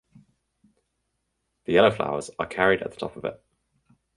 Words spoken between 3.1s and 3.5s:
of it.